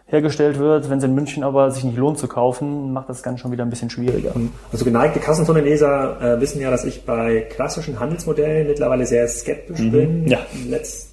hergestellt 0.09 0.59
wird. 0.59 0.91
Wenn 0.91 0.99
es 0.99 1.05
in 1.05 1.15
München 1.15 1.45
aber 1.45 1.71
sich 1.71 1.85
nicht 1.85 1.97
lohnt 1.97 2.19
zu 2.19 2.27
kaufen, 2.29 2.93
macht 2.93 3.09
das 3.09 3.23
Ganze 3.23 3.43
schon 3.43 3.53
wieder 3.53 3.63
ein 3.63 3.71
bisschen 3.71 3.91
schwieriger. 3.91 4.33
Also 4.73 4.85
geneigte 4.85 5.21
Kassenzone-Leser 5.21 6.37
äh, 6.37 6.41
wissen 6.41 6.61
ja, 6.61 6.71
dass 6.71 6.85
ich 6.85 7.05
bei 7.05 7.47
klassischen 7.51 8.01
Handelsmodellen 8.01 8.67
mittlerweile 8.67 9.07
sehr 9.07 9.29
skeptisch 9.29 9.81
mhm. 9.81 9.91
bin. 9.93 10.29
Ja. 10.29 10.39
Letzte 10.69 11.09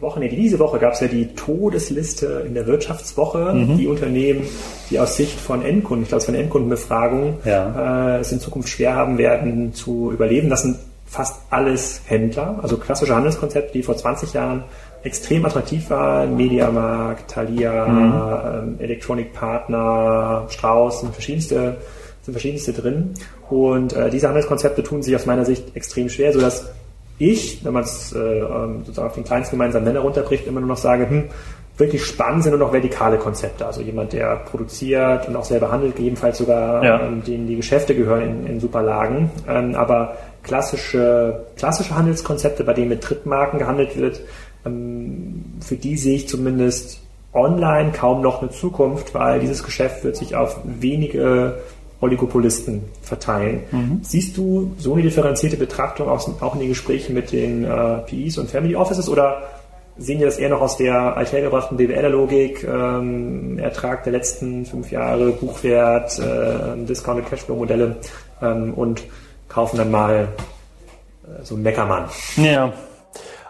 Woche, 0.00 0.20
nee, 0.20 0.28
diese 0.28 0.58
Woche 0.58 0.78
gab 0.78 0.92
es 0.92 1.00
ja 1.00 1.06
die 1.06 1.28
Todesliste 1.34 2.44
in 2.46 2.54
der 2.54 2.66
Wirtschaftswoche, 2.66 3.54
mhm. 3.54 3.78
die 3.78 3.86
Unternehmen, 3.86 4.42
die 4.90 4.98
aus 4.98 5.16
Sicht 5.16 5.40
von 5.40 5.64
Endkunden, 5.64 6.02
ich 6.02 6.08
glaube, 6.08 6.20
es 6.20 6.28
war 6.28 6.34
eine 6.34 6.42
Endkundenbefragung, 6.42 7.38
ja. 7.44 8.16
äh, 8.16 8.20
es 8.20 8.32
in 8.32 8.40
Zukunft 8.40 8.68
schwer 8.68 8.94
haben 8.94 9.18
werden 9.18 9.72
zu 9.72 10.12
überleben. 10.12 10.50
Das 10.50 10.62
sind 10.62 10.76
fast 11.06 11.40
alles 11.50 12.02
Händler, 12.06 12.58
also 12.62 12.76
klassische 12.76 13.14
Handelskonzepte, 13.14 13.72
die 13.72 13.82
vor 13.82 13.96
20 13.96 14.32
Jahren 14.34 14.64
extrem 15.02 15.44
attraktiv 15.46 15.88
war. 15.88 16.26
Mediamarkt, 16.26 17.30
Thalia, 17.30 17.86
mhm. 17.86 18.68
ähm, 18.68 18.80
Electronic 18.80 19.32
Partner, 19.32 20.46
Strauß, 20.48 21.00
sind 21.00 21.12
verschiedenste, 21.12 21.76
sind 22.22 22.34
verschiedenste 22.34 22.72
drin. 22.72 23.14
Und 23.48 23.92
äh, 23.92 24.10
diese 24.10 24.26
Handelskonzepte 24.26 24.82
tun 24.82 25.02
sich 25.02 25.14
aus 25.14 25.26
meiner 25.26 25.44
Sicht 25.44 25.76
extrem 25.76 26.08
schwer, 26.08 26.32
sodass 26.32 26.72
ich, 27.18 27.64
wenn 27.64 27.72
man 27.72 27.84
es 27.84 28.12
äh, 28.12 28.18
ähm, 28.18 28.80
sozusagen 28.84 29.08
auf 29.08 29.14
den 29.14 29.24
kleinsten 29.24 29.56
gemeinsamen 29.56 29.86
Nenner 29.86 30.00
runterbricht, 30.00 30.46
immer 30.46 30.60
nur 30.60 30.68
noch 30.70 30.76
sage, 30.76 31.08
hm, 31.08 31.24
wirklich 31.78 32.04
spannend 32.04 32.42
sind 32.42 32.52
nur 32.52 32.60
noch 32.60 32.72
vertikale 32.72 33.18
Konzepte. 33.18 33.66
Also 33.66 33.80
jemand, 33.82 34.12
der 34.12 34.36
produziert 34.36 35.28
und 35.28 35.36
auch 35.36 35.44
selber 35.44 35.70
handelt, 35.70 35.96
gegebenenfalls 35.96 36.38
sogar, 36.38 36.84
ja. 36.84 37.00
ähm, 37.00 37.22
denen 37.22 37.46
die 37.46 37.56
Geschäfte 37.56 37.94
gehören 37.94 38.22
in, 38.22 38.46
in 38.46 38.60
Superlagen. 38.60 39.30
Ähm, 39.48 39.74
aber 39.74 40.16
klassische, 40.46 41.46
klassische 41.56 41.94
Handelskonzepte, 41.94 42.64
bei 42.64 42.72
denen 42.72 42.88
mit 42.88 43.08
Drittmarken 43.08 43.58
gehandelt 43.58 43.96
wird, 43.98 44.20
ähm, 44.64 45.44
für 45.60 45.76
die 45.76 45.96
sehe 45.96 46.16
ich 46.16 46.28
zumindest 46.28 47.00
online 47.32 47.92
kaum 47.92 48.22
noch 48.22 48.40
eine 48.40 48.50
Zukunft, 48.50 49.12
weil 49.12 49.40
dieses 49.40 49.62
Geschäft 49.62 50.04
wird 50.04 50.16
sich 50.16 50.36
auf 50.36 50.58
wenige 50.64 51.58
Oligopolisten 52.00 52.82
verteilen. 53.02 53.64
Mhm. 53.70 54.00
Siehst 54.02 54.36
du 54.36 54.74
so 54.78 54.94
eine 54.94 55.02
differenzierte 55.02 55.56
Betrachtung 55.56 56.08
auch 56.08 56.54
in 56.54 56.60
den 56.60 56.68
Gesprächen 56.68 57.14
mit 57.14 57.32
den 57.32 57.64
äh, 57.64 57.98
PIs 58.06 58.38
und 58.38 58.50
Family 58.50 58.76
Offices 58.76 59.08
oder 59.08 59.42
sehen 59.98 60.18
wir 60.18 60.26
das 60.26 60.38
eher 60.38 60.50
noch 60.50 60.60
aus 60.60 60.76
der 60.76 61.16
althergebrachten 61.16 61.76
BWL-Logik, 61.76 62.64
ähm, 62.64 63.58
Ertrag 63.58 64.04
der 64.04 64.12
letzten 64.12 64.66
fünf 64.66 64.90
Jahre, 64.90 65.32
Buchwert, 65.32 66.18
äh, 66.18 66.84
Discounted 66.86 67.28
Cashflow-Modelle 67.28 67.96
ähm, 68.42 68.74
und 68.74 69.04
kaufen 69.48 69.76
dann 69.76 69.90
mal 69.90 70.28
äh, 71.24 71.42
so 71.44 71.54
einen 71.54 71.64
Meckermann? 71.64 72.08
Ja, 72.36 72.72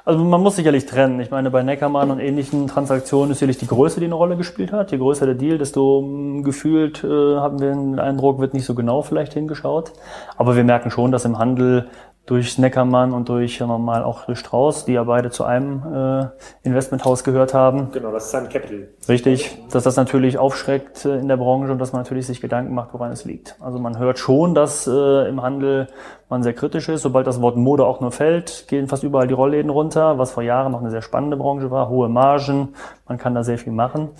also 0.06 0.22
man 0.22 0.40
muss 0.40 0.54
sicherlich 0.54 0.86
trennen. 0.86 1.18
Ich 1.18 1.32
meine, 1.32 1.50
bei 1.50 1.64
Neckermann 1.64 2.12
und 2.12 2.20
ähnlichen 2.20 2.68
Transaktionen 2.68 3.32
ist 3.32 3.38
sicherlich 3.40 3.58
die 3.58 3.66
Größe, 3.66 3.98
die 3.98 4.06
eine 4.06 4.14
Rolle 4.14 4.36
gespielt 4.36 4.70
hat. 4.70 4.92
Je 4.92 4.98
größer 4.98 5.26
der 5.26 5.34
Deal, 5.34 5.58
desto 5.58 5.98
um, 5.98 6.44
gefühlt 6.44 7.02
äh, 7.02 7.08
haben 7.08 7.60
wir 7.60 7.70
den 7.70 7.98
Eindruck, 7.98 8.38
wird 8.38 8.54
nicht 8.54 8.66
so 8.66 8.76
genau 8.76 9.02
vielleicht 9.02 9.34
hingeschaut. 9.34 9.94
Aber 10.36 10.54
wir 10.54 10.62
merken 10.62 10.92
schon, 10.92 11.10
dass 11.10 11.24
im 11.24 11.38
Handel 11.38 11.88
durch 12.26 12.58
Neckermann 12.58 13.12
und 13.12 13.28
durch 13.28 13.60
ja, 13.60 13.66
mal 13.66 14.02
auch 14.02 14.24
durch 14.26 14.40
Strauß, 14.40 14.84
die 14.84 14.94
ja 14.94 15.04
beide 15.04 15.30
zu 15.30 15.44
einem 15.44 15.82
äh, 15.94 16.26
Investmenthaus 16.66 17.22
gehört 17.22 17.54
haben. 17.54 17.92
Genau, 17.92 18.12
das 18.12 18.26
ist 18.26 18.30
Sun 18.32 18.48
Capital. 18.48 18.88
Richtig, 19.08 19.56
dass 19.70 19.84
das 19.84 19.96
natürlich 19.96 20.36
aufschreckt 20.36 21.04
äh, 21.04 21.18
in 21.18 21.28
der 21.28 21.36
Branche 21.36 21.70
und 21.70 21.78
dass 21.78 21.92
man 21.92 22.02
natürlich 22.02 22.26
sich 22.26 22.40
Gedanken 22.40 22.74
macht, 22.74 22.92
woran 22.92 23.12
es 23.12 23.24
liegt. 23.24 23.56
Also 23.60 23.78
man 23.78 23.98
hört 23.98 24.18
schon, 24.18 24.54
dass 24.54 24.86
äh, 24.86 25.28
im 25.28 25.40
Handel 25.40 25.86
man 26.28 26.42
sehr 26.42 26.52
kritisch 26.52 26.88
ist. 26.88 27.02
Sobald 27.02 27.26
das 27.26 27.40
Wort 27.40 27.56
Mode 27.56 27.84
auch 27.86 28.00
nur 28.00 28.12
fällt, 28.12 28.66
gehen 28.68 28.88
fast 28.88 29.02
überall 29.02 29.28
die 29.28 29.34
Rollläden 29.34 29.70
runter, 29.70 30.18
was 30.18 30.32
vor 30.32 30.42
Jahren 30.42 30.72
noch 30.72 30.80
eine 30.80 30.90
sehr 30.90 31.02
spannende 31.02 31.36
Branche 31.36 31.70
war. 31.70 31.88
Hohe 31.88 32.08
Margen, 32.08 32.74
man 33.06 33.18
kann 33.18 33.34
da 33.34 33.44
sehr 33.44 33.58
viel 33.58 33.72
machen. 33.72 34.10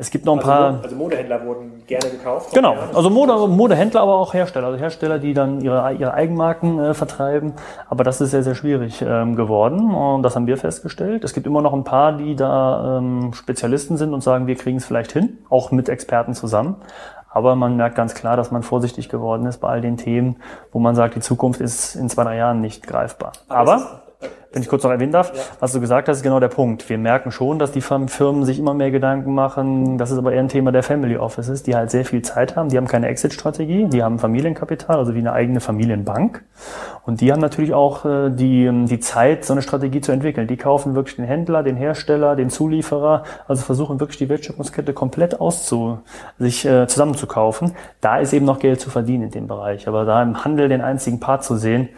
Es 0.00 0.12
gibt 0.12 0.24
noch 0.24 0.34
ein 0.34 0.38
also, 0.38 0.50
paar. 0.50 0.80
Also 0.80 0.94
Modehändler 0.94 1.44
wurden 1.44 1.82
gerne 1.88 2.08
gekauft. 2.08 2.54
Genau, 2.54 2.76
also 2.94 3.10
Mode, 3.10 3.48
Modehändler, 3.48 4.02
aber 4.02 4.14
auch 4.14 4.32
Hersteller. 4.32 4.68
Also 4.68 4.78
Hersteller, 4.78 5.18
die 5.18 5.34
dann 5.34 5.60
ihre, 5.60 5.92
ihre 5.94 6.14
Eigenmarken 6.14 6.78
äh, 6.78 6.94
vertreiben. 6.94 7.54
Aber 7.88 8.04
das 8.04 8.20
ist 8.20 8.30
sehr, 8.30 8.44
sehr 8.44 8.54
schwierig 8.54 9.02
ähm, 9.02 9.34
geworden. 9.34 9.92
Und 9.92 10.22
das 10.22 10.36
haben 10.36 10.46
wir 10.46 10.56
festgestellt. 10.56 11.24
Es 11.24 11.34
gibt 11.34 11.48
immer 11.48 11.62
noch 11.62 11.72
ein 11.72 11.82
paar, 11.82 12.12
die 12.12 12.36
da 12.36 12.98
ähm, 12.98 13.32
Spezialisten 13.32 13.96
sind 13.96 14.14
und 14.14 14.22
sagen, 14.22 14.46
wir 14.46 14.54
kriegen 14.54 14.76
es 14.76 14.84
vielleicht 14.84 15.10
hin, 15.10 15.38
auch 15.50 15.72
mit 15.72 15.88
Experten 15.88 16.32
zusammen. 16.32 16.76
Aber 17.30 17.56
man 17.56 17.76
merkt 17.76 17.96
ganz 17.96 18.14
klar, 18.14 18.36
dass 18.36 18.50
man 18.50 18.62
vorsichtig 18.62 19.08
geworden 19.08 19.46
ist 19.46 19.58
bei 19.58 19.68
all 19.68 19.80
den 19.80 19.96
Themen, 19.96 20.36
wo 20.72 20.78
man 20.78 20.94
sagt, 20.94 21.14
die 21.14 21.20
Zukunft 21.20 21.60
ist 21.60 21.94
in 21.94 22.08
zwei, 22.08 22.24
drei 22.24 22.36
Jahren 22.36 22.60
nicht 22.60 22.86
greifbar. 22.86 23.32
Aber 23.48 24.02
wenn 24.52 24.62
ich 24.62 24.68
kurz 24.68 24.82
noch 24.82 24.90
erwähnen 24.90 25.12
darf, 25.12 25.32
ja. 25.34 25.42
was 25.60 25.72
du 25.72 25.80
gesagt 25.80 26.08
hast, 26.08 26.18
ist 26.18 26.22
genau 26.22 26.40
der 26.40 26.48
Punkt. 26.48 26.88
Wir 26.88 26.96
merken 26.96 27.30
schon, 27.30 27.58
dass 27.58 27.70
die 27.70 27.82
Firmen 27.82 28.44
sich 28.44 28.58
immer 28.58 28.72
mehr 28.72 28.90
Gedanken 28.90 29.34
machen. 29.34 29.98
Das 29.98 30.10
ist 30.10 30.18
aber 30.18 30.32
eher 30.32 30.40
ein 30.40 30.48
Thema 30.48 30.72
der 30.72 30.82
Family 30.82 31.16
Offices, 31.18 31.62
die 31.62 31.74
halt 31.74 31.90
sehr 31.90 32.04
viel 32.04 32.22
Zeit 32.22 32.56
haben. 32.56 32.70
Die 32.70 32.76
haben 32.76 32.88
keine 32.88 33.08
Exit-Strategie, 33.08 33.86
die 33.88 34.02
haben 34.02 34.18
Familienkapital, 34.18 34.96
also 34.96 35.14
wie 35.14 35.18
eine 35.18 35.32
eigene 35.32 35.60
Familienbank. 35.60 36.42
Und 37.04 37.20
die 37.20 37.30
haben 37.30 37.40
natürlich 37.40 37.74
auch 37.74 38.04
äh, 38.04 38.30
die, 38.30 38.70
die 38.86 39.00
Zeit, 39.00 39.44
so 39.44 39.52
eine 39.52 39.62
Strategie 39.62 40.00
zu 40.00 40.12
entwickeln. 40.12 40.46
Die 40.46 40.56
kaufen 40.56 40.94
wirklich 40.94 41.16
den 41.16 41.26
Händler, 41.26 41.62
den 41.62 41.76
Hersteller, 41.76 42.34
den 42.34 42.48
Zulieferer, 42.50 43.24
also 43.46 43.62
versuchen 43.62 44.00
wirklich 44.00 44.18
die 44.18 44.28
Wertschöpfungskette 44.28 44.92
komplett 44.94 45.40
auszu, 45.40 45.98
sich 46.38 46.64
äh, 46.64 46.86
zusammenzukaufen. 46.86 47.72
Da 48.00 48.18
ist 48.18 48.32
eben 48.32 48.46
noch 48.46 48.58
Geld 48.58 48.80
zu 48.80 48.90
verdienen 48.90 49.24
in 49.24 49.30
dem 49.30 49.46
Bereich. 49.46 49.88
Aber 49.88 50.04
da 50.04 50.22
im 50.22 50.44
Handel 50.44 50.68
den 50.68 50.80
einzigen 50.80 51.20
Part 51.20 51.44
zu 51.44 51.56
sehen, 51.56 51.88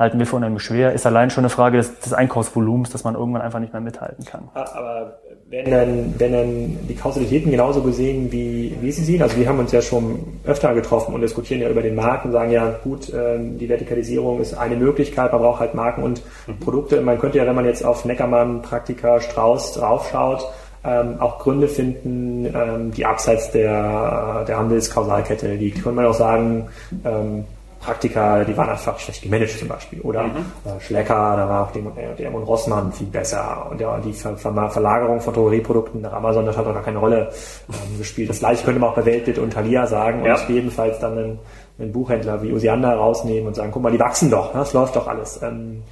halten 0.00 0.18
wir 0.18 0.26
für 0.26 0.36
unheimlich 0.36 0.62
schwer. 0.62 0.94
Ist 0.94 1.06
allein 1.06 1.28
schon 1.28 1.44
eine 1.44 1.50
Frage 1.50 1.76
des, 1.76 2.00
des 2.00 2.14
Einkaufsvolumens, 2.14 2.88
dass 2.88 3.04
man 3.04 3.14
irgendwann 3.14 3.42
einfach 3.42 3.60
nicht 3.60 3.74
mehr 3.74 3.82
mithalten 3.82 4.24
kann. 4.24 4.48
Aber 4.54 5.18
werden 5.50 5.70
dann, 5.70 6.18
werden 6.18 6.32
dann 6.32 6.88
die 6.88 6.94
Kausalitäten 6.94 7.50
genauso 7.50 7.82
gesehen, 7.82 8.32
wie, 8.32 8.74
wie 8.80 8.90
Sie 8.92 9.04
sehen? 9.04 9.20
Also 9.20 9.36
wir 9.36 9.46
haben 9.46 9.58
uns 9.58 9.72
ja 9.72 9.82
schon 9.82 10.20
öfter 10.46 10.72
getroffen 10.74 11.14
und 11.14 11.20
diskutieren 11.20 11.60
ja 11.60 11.68
über 11.68 11.82
den 11.82 11.96
Markt 11.96 12.24
und 12.24 12.32
sagen 12.32 12.50
ja, 12.50 12.70
gut, 12.82 13.12
ähm, 13.14 13.58
die 13.58 13.68
Vertikalisierung 13.68 14.40
ist 14.40 14.54
eine 14.54 14.76
Möglichkeit, 14.76 15.32
man 15.32 15.42
braucht 15.42 15.60
halt 15.60 15.74
Marken 15.74 16.02
und 16.02 16.22
mhm. 16.46 16.58
Produkte. 16.60 17.02
Man 17.02 17.18
könnte 17.18 17.36
ja, 17.36 17.46
wenn 17.46 17.54
man 17.54 17.66
jetzt 17.66 17.84
auf 17.84 18.06
Neckermann, 18.06 18.62
Praktika, 18.62 19.20
Strauß 19.20 19.74
draufschaut, 19.74 20.46
ähm, 20.82 21.20
auch 21.20 21.40
Gründe 21.40 21.68
finden, 21.68 22.46
ähm, 22.46 22.90
die 22.92 23.04
abseits 23.04 23.50
der, 23.50 24.46
der 24.48 24.56
Handelskausalkette 24.56 25.52
liegt. 25.54 25.82
Könnte 25.82 25.96
man 25.96 26.06
auch 26.06 26.14
sagen, 26.14 26.68
ähm, 27.04 27.44
Praktika, 27.80 28.44
die 28.44 28.54
waren 28.56 28.68
einfach 28.68 28.98
schlecht 28.98 29.22
gemanagt 29.22 29.58
zum 29.58 29.68
Beispiel. 29.68 30.00
Oder 30.02 30.24
mhm. 30.24 30.36
äh, 30.66 30.80
Schlecker, 30.80 31.14
da 31.36 31.48
war 31.48 31.66
auch 31.66 31.72
dem, 31.72 31.90
der 32.18 32.34
und 32.34 32.42
Rossmann 32.42 32.92
viel 32.92 33.06
besser. 33.06 33.68
Und 33.70 33.80
der, 33.80 33.98
die 34.00 34.12
Ver 34.12 34.36
Ver 34.36 34.70
Verlagerung 34.70 35.20
von 35.20 35.32
Drogerieprodukten 35.32 36.02
nach 36.02 36.12
Amazon, 36.12 36.44
das 36.44 36.56
hat 36.56 36.66
auch 36.66 36.74
gar 36.74 36.82
keine 36.82 36.98
Rolle 36.98 37.30
ähm, 37.68 37.98
gespielt. 37.98 38.28
Das 38.28 38.40
gleiche 38.40 38.64
könnte 38.64 38.80
man 38.80 38.90
auch 38.90 38.96
bei 38.96 39.06
Weltbild 39.06 39.38
und 39.38 39.52
Thalia 39.52 39.86
sagen 39.86 40.24
ja. 40.24 40.34
und 40.34 40.48
jedenfalls 40.48 40.98
dann 40.98 41.16
einen, 41.16 41.38
einen 41.78 41.92
Buchhändler 41.92 42.42
wie 42.42 42.52
Usianda 42.52 42.92
rausnehmen 42.92 43.46
und 43.46 43.54
sagen, 43.54 43.70
guck 43.72 43.82
mal, 43.82 43.92
die 43.92 43.98
wachsen 43.98 44.30
doch, 44.30 44.52
ne? 44.52 44.60
das 44.60 44.74
läuft 44.74 44.96
doch 44.96 45.08
alles. 45.08 45.40
Ähm, 45.42 45.82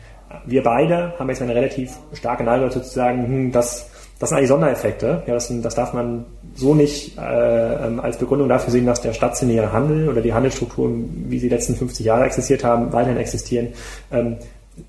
wir 0.45 0.63
beide 0.63 1.15
haben 1.19 1.29
jetzt 1.31 1.41
eine 1.41 1.55
relativ 1.55 1.97
starke 2.13 2.45
Neigung 2.45 2.71
sozusagen, 2.71 3.27
hm, 3.27 3.53
das 3.53 3.89
das 4.19 4.31
sind 4.31 4.39
eigentlich 4.39 4.49
Sondereffekte. 4.49 5.23
Ja, 5.27 5.35
das, 5.35 5.53
das 5.63 5.75
darf 5.75 5.93
man 5.93 6.27
so 6.59 6.75
nicht 6.75 7.17
äh, 7.17 7.87
ähm, 7.87 8.01
als 8.01 8.19
Begründung 8.19 8.49
dafür 8.49 8.73
sehen, 8.73 8.87
dass 8.87 9.01
der 9.01 9.13
stationäre 9.13 9.73
Handel 9.73 10.09
oder 10.09 10.21
die 10.21 10.35
Handelsstrukturen, 10.35 11.27
wie 11.29 11.39
sie 11.39 11.49
die 11.49 11.55
letzten 11.55 11.77
50 11.77 12.05
Jahre 12.05 12.25
existiert 12.25 12.65
haben, 12.65 12.93
weiterhin 12.93 13.17
existieren. 13.17 13.69
Ähm, 14.11 14.37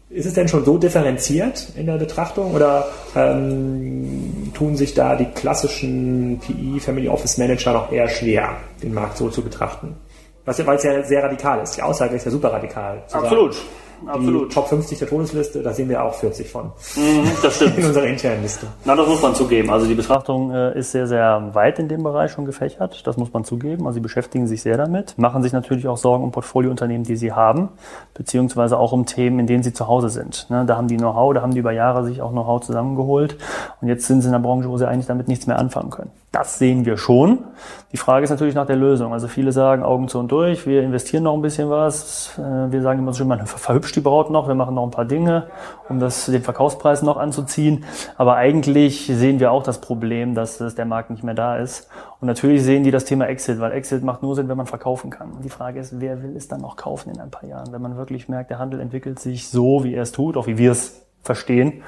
ist 0.09 0.25
es 0.25 0.33
denn 0.33 0.47
schon 0.47 0.65
so 0.65 0.77
differenziert 0.77 1.69
in 1.75 1.85
der 1.85 1.97
Betrachtung 1.97 2.53
oder 2.53 2.87
ähm, 3.15 4.51
tun 4.53 4.75
sich 4.75 4.93
da 4.93 5.15
die 5.15 5.25
klassischen 5.25 6.39
PE, 6.39 6.79
Family 6.79 7.07
Office 7.07 7.37
Manager 7.37 7.73
noch 7.73 7.91
eher 7.91 8.07
schwer, 8.07 8.57
den 8.81 8.93
Markt 8.93 9.17
so 9.17 9.29
zu 9.29 9.43
betrachten? 9.43 9.95
Weil 10.45 10.77
es 10.77 10.83
ja 10.83 11.03
sehr 11.03 11.23
radikal 11.23 11.61
ist. 11.61 11.77
Die 11.77 11.83
Aussage 11.83 12.15
ist 12.15 12.25
ja 12.25 12.31
super 12.31 12.51
radikal. 12.51 13.03
Absolut. 13.11 13.53
Sagen, 13.53 13.65
absolut. 14.05 14.49
Die 14.49 14.53
Top 14.53 14.67
50 14.67 14.99
der 14.99 15.07
Todesliste, 15.07 15.61
da 15.61 15.73
sehen 15.73 15.89
wir 15.89 16.03
auch 16.03 16.13
40 16.13 16.49
von. 16.49 16.71
Mhm, 16.95 17.31
das 17.41 17.55
stimmt. 17.55 17.77
In 17.77 17.85
unserer 17.85 18.05
internen 18.05 18.41
Liste. 18.41 18.67
Na, 18.85 18.95
das 18.95 19.07
muss 19.07 19.21
man 19.21 19.35
zugeben. 19.35 19.69
Also 19.69 19.87
die 19.87 19.95
Betrachtung 19.95 20.51
äh, 20.51 20.77
ist 20.77 20.91
sehr, 20.91 21.07
sehr 21.07 21.49
weit 21.53 21.79
in 21.79 21.87
dem 21.87 22.03
Bereich 22.03 22.31
schon 22.31 22.45
gefächert. 22.45 23.05
Das 23.05 23.17
muss 23.17 23.31
man 23.33 23.43
zugeben. 23.43 23.85
Also 23.85 23.95
sie 23.95 24.01
beschäftigen 24.01 24.47
sich 24.47 24.61
sehr 24.61 24.77
damit, 24.77 25.17
machen 25.17 25.43
sich 25.43 25.53
natürlich 25.53 25.87
auch 25.87 25.97
Sorgen 25.97 26.23
um 26.23 26.31
Portfoliounternehmen, 26.31 27.03
die 27.03 27.15
sie 27.15 27.31
haben, 27.31 27.69
beziehungsweise 28.13 28.77
auch 28.77 28.91
um 28.91 29.05
Themen, 29.05 29.39
in 29.39 29.47
denen 29.47 29.63
sie 29.63 29.73
zu 29.73 29.87
Hause 29.87 30.09
sind. 30.09 30.47
Ne, 30.49 30.65
da 30.65 30.77
haben 30.77 30.87
die 30.87 30.97
Know-how, 30.97 31.33
da 31.33 31.41
haben 31.41 31.53
die 31.53 31.59
über 31.59 31.71
Jahre 31.71 32.05
sich 32.05 32.21
auch 32.21 32.31
Know-how 32.31 32.61
zusammengeholt. 32.61 33.37
Und 33.81 33.87
jetzt 33.87 34.07
sind 34.07 34.21
sie 34.21 34.27
in 34.27 34.33
einer 34.33 34.43
Branche, 34.43 34.69
wo 34.69 34.77
sie 34.77 34.87
eigentlich 34.87 35.07
damit 35.07 35.27
nichts 35.27 35.47
mehr 35.47 35.59
anfangen 35.59 35.89
können. 35.89 36.11
Das 36.31 36.59
sehen 36.59 36.85
wir 36.85 36.97
schon. 36.97 37.39
Die 37.91 37.97
Frage 37.97 38.23
ist 38.23 38.29
natürlich 38.29 38.53
nach 38.53 38.67
der 38.67 38.75
Lösung. 38.75 39.13
Also 39.13 39.27
viele 39.27 39.51
sagen 39.51 39.81
Augen 39.81 40.07
zu 40.07 40.19
und 40.19 40.31
durch, 40.31 40.67
wir 40.67 40.83
investieren 40.83 41.23
noch 41.23 41.33
ein 41.33 41.41
bisschen 41.41 41.71
was. 41.71 42.37
Äh, 42.37 42.71
wir 42.71 42.83
sagen 42.83 42.99
immer 42.99 43.13
so 43.13 43.19
schön, 43.19 43.27
man 43.27 43.47
verhübscht 43.47 43.95
die 43.95 44.01
Braut 44.01 44.29
noch, 44.29 44.47
wir 44.47 44.53
machen 44.53 44.75
noch 44.75 44.83
ein 44.83 44.91
paar 44.91 45.05
Dinge, 45.05 45.47
um 45.89 45.99
das, 45.99 46.27
den 46.27 46.43
Verkaufspreis 46.43 47.01
noch 47.01 47.17
anzuziehen. 47.17 47.83
Aber 48.15 48.35
eigentlich 48.35 49.07
sehen 49.07 49.39
wir 49.39 49.51
auch 49.51 49.63
das 49.63 49.81
Problem, 49.81 50.35
dass, 50.35 50.59
dass 50.59 50.75
der 50.75 50.85
Markt 50.85 51.09
nicht 51.09 51.23
mehr 51.23 51.33
da 51.33 51.57
ist. 51.57 51.89
Und 52.21 52.27
natürlich 52.27 52.63
sehen 52.63 52.83
die 52.83 52.91
das 52.91 53.05
Thema 53.05 53.25
Exit, 53.25 53.59
weil 53.59 53.71
Exit 53.71 54.03
macht 54.03 54.21
nur 54.21 54.35
Sinn, 54.35 54.49
wenn 54.49 54.57
man 54.57 54.67
verkaufen 54.67 55.09
kann. 55.09 55.41
Die 55.43 55.49
Frage 55.49 55.79
ist, 55.79 55.99
wer 55.99 56.21
will 56.21 56.35
es 56.35 56.47
dann 56.47 56.61
noch 56.61 56.75
kaufen 56.75 57.09
in 57.09 57.19
ein 57.19 57.31
paar 57.31 57.49
Jahren, 57.49 57.71
wenn 57.71 57.81
man 57.81 57.97
wirklich 57.97 58.29
merkt, 58.29 58.51
der 58.51 58.59
Handel 58.59 58.79
entwickelt 58.81 59.17
sich 59.17 59.49
so, 59.49 59.83
wie 59.83 59.95
er 59.95 60.03
es 60.03 60.11
tut, 60.11 60.37
auch 60.37 60.45
wie 60.45 60.59
wir 60.59 60.71
es 60.71 61.08
verstehen 61.29 61.83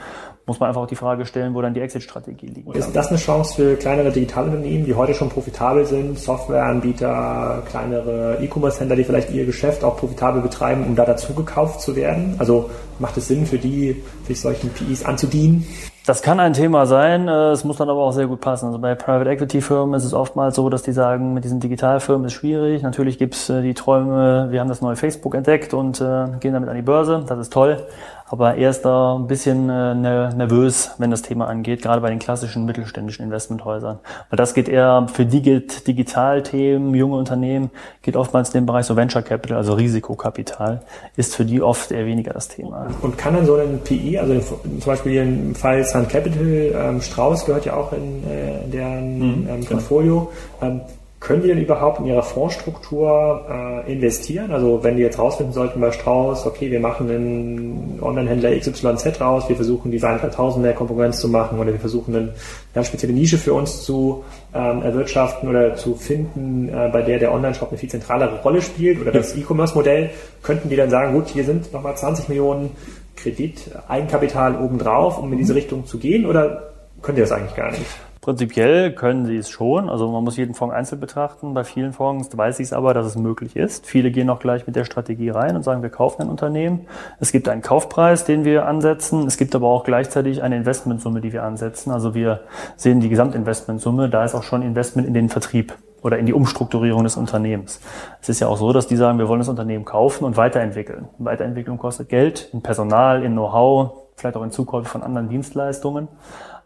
muss 0.45 0.59
man 0.59 0.69
einfach 0.69 0.81
auch 0.81 0.87
die 0.87 0.95
Frage 0.95 1.25
stellen, 1.25 1.53
wo 1.53 1.61
dann 1.61 1.73
die 1.73 1.81
Exit-Strategie 1.81 2.47
liegt. 2.47 2.75
Ist 2.75 2.95
das 2.95 3.07
eine 3.07 3.17
Chance 3.17 3.55
für 3.55 3.75
kleinere 3.75 4.11
Digitalunternehmen, 4.11 4.85
die 4.85 4.95
heute 4.95 5.13
schon 5.13 5.29
profitabel 5.29 5.85
sind, 5.85 6.19
Softwareanbieter, 6.19 7.63
kleinere 7.69 8.37
E-Commerce-Händler, 8.41 8.95
die 8.95 9.03
vielleicht 9.03 9.31
ihr 9.31 9.45
Geschäft 9.45 9.83
auch 9.83 9.97
profitabel 9.97 10.41
betreiben, 10.41 10.83
um 10.85 10.95
da 10.95 11.05
dazu 11.05 11.33
gekauft 11.33 11.81
zu 11.81 11.95
werden? 11.95 12.35
Also 12.39 12.69
macht 12.99 13.17
es 13.17 13.27
Sinn 13.27 13.45
für 13.45 13.59
die, 13.59 14.03
sich 14.27 14.41
solchen 14.41 14.69
PIs 14.71 15.05
anzudienen? 15.05 15.65
Das 16.05 16.23
kann 16.23 16.39
ein 16.39 16.53
Thema 16.53 16.87
sein, 16.87 17.27
äh, 17.27 17.51
es 17.51 17.63
muss 17.63 17.77
dann 17.77 17.87
aber 17.87 18.01
auch 18.01 18.11
sehr 18.11 18.25
gut 18.25 18.41
passen. 18.41 18.65
Also 18.65 18.79
bei 18.79 18.95
Private 18.95 19.29
Equity 19.29 19.61
Firmen 19.61 19.93
ist 19.93 20.03
es 20.03 20.15
oftmals 20.15 20.55
so, 20.55 20.67
dass 20.67 20.81
die 20.81 20.93
sagen, 20.93 21.35
mit 21.35 21.43
diesen 21.43 21.59
Digitalfirmen 21.59 22.25
ist 22.25 22.33
schwierig. 22.33 22.81
Natürlich 22.81 23.19
gibt's 23.19 23.49
äh, 23.51 23.61
die 23.61 23.75
Träume, 23.75 24.47
wir 24.49 24.59
haben 24.59 24.67
das 24.67 24.81
neue 24.81 24.95
Facebook 24.95 25.35
entdeckt 25.35 25.75
und 25.75 26.01
äh, 26.01 26.25
gehen 26.39 26.53
damit 26.53 26.69
an 26.69 26.75
die 26.75 26.81
Börse, 26.81 27.23
das 27.27 27.37
ist 27.37 27.53
toll. 27.53 27.85
Aber 28.31 28.55
er 28.55 28.69
ist 28.69 28.83
da 28.83 29.15
ein 29.15 29.27
bisschen 29.27 29.69
äh, 29.69 29.93
ne, 29.93 30.33
nervös, 30.33 30.91
wenn 30.97 31.11
das 31.11 31.21
Thema 31.21 31.47
angeht, 31.47 31.81
gerade 31.81 31.99
bei 31.99 32.09
den 32.09 32.19
klassischen 32.19 32.65
mittelständischen 32.65 33.25
Investmenthäusern. 33.25 33.99
Weil 34.29 34.37
das 34.37 34.53
geht 34.53 34.69
eher 34.69 35.05
für 35.13 35.25
Digitalthemen, 35.25 36.95
junge 36.95 37.17
Unternehmen, 37.17 37.71
geht 38.01 38.15
oftmals 38.15 38.49
in 38.49 38.61
den 38.61 38.65
Bereich 38.67 38.85
so 38.85 38.95
Venture 38.95 39.21
Capital, 39.21 39.57
also 39.57 39.73
Risikokapital, 39.73 40.81
ist 41.17 41.35
für 41.35 41.43
die 41.43 41.61
oft 41.61 41.91
eher 41.91 42.05
weniger 42.05 42.31
das 42.31 42.47
Thema. 42.47 42.87
Und 43.01 43.17
kann 43.17 43.33
dann 43.33 43.45
so 43.45 43.55
ein 43.55 43.81
PI, 43.83 44.19
also 44.19 44.39
zum 44.39 44.79
Beispiel 44.85 45.21
im 45.21 45.53
Fall 45.53 45.83
Sun 45.83 46.07
Capital, 46.07 46.71
ähm, 46.73 47.01
Strauß 47.01 47.45
gehört 47.45 47.65
ja 47.65 47.73
auch 47.73 47.91
in 47.91 48.23
äh, 48.23 48.65
deren 48.71 49.41
mhm, 49.41 49.47
ähm, 49.49 49.65
Portfolio, 49.65 50.31
ähm, 50.61 50.79
können 51.21 51.43
die 51.43 51.49
denn 51.49 51.61
überhaupt 51.61 51.99
in 51.99 52.07
ihrer 52.07 52.23
Fondsstruktur 52.23 53.45
äh, 53.47 53.93
investieren? 53.93 54.51
Also 54.51 54.83
wenn 54.83 54.97
die 54.97 55.03
jetzt 55.03 55.19
rausfinden 55.19 55.53
sollten 55.53 55.79
bei 55.79 55.91
Strauß, 55.91 56.47
okay, 56.47 56.71
wir 56.71 56.79
machen 56.79 57.09
einen 57.11 57.99
Online-Händler 58.01 58.57
XYZ 58.57 59.21
raus, 59.21 59.47
wir 59.47 59.55
versuchen 59.55 59.91
die 59.91 59.97
Design 59.97 60.17
3000 60.17 60.63
mehr 60.63 60.73
Konkurrenz 60.73 61.19
zu 61.19 61.29
machen 61.29 61.59
oder 61.59 61.71
wir 61.71 61.79
versuchen 61.79 62.15
eine 62.15 62.33
ganz 62.73 62.87
spezielle 62.87 63.13
Nische 63.13 63.37
für 63.37 63.53
uns 63.53 63.83
zu 63.83 64.23
ähm, 64.55 64.81
erwirtschaften 64.81 65.47
oder 65.47 65.75
zu 65.75 65.93
finden, 65.93 66.69
äh, 66.69 66.89
bei 66.91 67.03
der 67.03 67.19
der 67.19 67.31
Online-Shop 67.31 67.69
eine 67.69 67.77
viel 67.77 67.89
zentralere 67.89 68.41
Rolle 68.41 68.63
spielt 68.63 68.99
oder 68.99 69.11
das 69.11 69.37
E-Commerce-Modell, 69.37 70.09
könnten 70.41 70.69
die 70.69 70.75
dann 70.75 70.89
sagen, 70.89 71.13
gut, 71.13 71.27
hier 71.27 71.43
sind 71.43 71.71
nochmal 71.71 71.95
20 71.95 72.29
Millionen 72.29 72.71
Kredit, 73.15 73.69
Eigenkapital 73.87 74.55
obendrauf, 74.59 75.19
um 75.19 75.31
in 75.31 75.37
diese 75.37 75.53
Richtung 75.53 75.85
zu 75.85 75.99
gehen 75.99 76.25
oder 76.25 76.71
könnt 77.03 77.19
ihr 77.19 77.25
das 77.25 77.31
eigentlich 77.31 77.55
gar 77.55 77.69
nicht? 77.69 77.85
Prinzipiell 78.21 78.93
können 78.93 79.25
sie 79.25 79.37
es 79.37 79.49
schon. 79.49 79.89
Also 79.89 80.11
man 80.11 80.23
muss 80.23 80.37
jeden 80.37 80.53
Fonds 80.53 80.75
einzeln 80.75 81.01
betrachten. 81.01 81.55
Bei 81.55 81.63
vielen 81.63 81.91
Fonds 81.91 82.37
weiß 82.37 82.59
ich 82.59 82.67
es 82.67 82.73
aber, 82.73 82.93
dass 82.93 83.07
es 83.07 83.15
möglich 83.15 83.55
ist. 83.55 83.87
Viele 83.87 84.11
gehen 84.11 84.29
auch 84.29 84.39
gleich 84.39 84.67
mit 84.67 84.75
der 84.75 84.85
Strategie 84.85 85.29
rein 85.29 85.55
und 85.55 85.63
sagen, 85.63 85.81
wir 85.81 85.89
kaufen 85.89 86.21
ein 86.21 86.29
Unternehmen. 86.29 86.85
Es 87.19 87.31
gibt 87.31 87.49
einen 87.49 87.63
Kaufpreis, 87.63 88.23
den 88.23 88.45
wir 88.45 88.67
ansetzen. 88.67 89.25
Es 89.25 89.37
gibt 89.37 89.55
aber 89.55 89.69
auch 89.69 89.83
gleichzeitig 89.83 90.43
eine 90.43 90.55
Investmentsumme, 90.55 91.19
die 91.19 91.33
wir 91.33 91.41
ansetzen. 91.41 91.89
Also 91.89 92.13
wir 92.13 92.41
sehen 92.75 92.99
die 92.99 93.09
Gesamtinvestmentsumme. 93.09 94.07
Da 94.07 94.23
ist 94.23 94.35
auch 94.35 94.43
schon 94.43 94.61
Investment 94.61 95.07
in 95.07 95.15
den 95.15 95.29
Vertrieb 95.29 95.75
oder 96.03 96.19
in 96.19 96.27
die 96.27 96.33
Umstrukturierung 96.33 97.03
des 97.03 97.17
Unternehmens. 97.17 97.81
Es 98.21 98.29
ist 98.29 98.39
ja 98.39 98.47
auch 98.47 98.57
so, 98.57 98.71
dass 98.71 98.85
die 98.85 98.97
sagen, 98.97 99.17
wir 99.17 99.29
wollen 99.29 99.39
das 99.39 99.49
Unternehmen 99.49 99.83
kaufen 99.83 100.25
und 100.25 100.37
weiterentwickeln. 100.37 101.07
Weiterentwicklung 101.17 101.79
kostet 101.79 102.09
Geld, 102.09 102.49
in 102.53 102.61
Personal, 102.61 103.23
in 103.23 103.31
Know-how, 103.31 103.93
vielleicht 104.15 104.37
auch 104.37 104.43
in 104.43 104.51
Zukäufe 104.51 104.87
von 104.87 105.01
anderen 105.01 105.27
Dienstleistungen 105.29 106.07